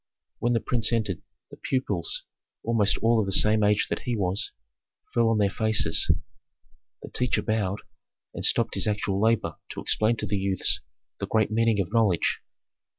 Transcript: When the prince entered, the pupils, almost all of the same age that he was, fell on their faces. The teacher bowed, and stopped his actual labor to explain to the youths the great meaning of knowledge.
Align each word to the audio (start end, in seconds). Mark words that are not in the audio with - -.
When 0.39 0.53
the 0.53 0.59
prince 0.59 0.91
entered, 0.91 1.21
the 1.51 1.57
pupils, 1.57 2.23
almost 2.63 2.97
all 3.03 3.19
of 3.19 3.27
the 3.27 3.31
same 3.31 3.63
age 3.63 3.87
that 3.89 3.99
he 3.99 4.17
was, 4.17 4.51
fell 5.13 5.29
on 5.29 5.37
their 5.37 5.47
faces. 5.51 6.09
The 7.03 7.11
teacher 7.11 7.43
bowed, 7.43 7.81
and 8.33 8.43
stopped 8.43 8.73
his 8.73 8.87
actual 8.87 9.21
labor 9.21 9.57
to 9.69 9.79
explain 9.79 10.15
to 10.15 10.25
the 10.25 10.39
youths 10.39 10.79
the 11.19 11.27
great 11.27 11.51
meaning 11.51 11.79
of 11.79 11.93
knowledge. 11.93 12.41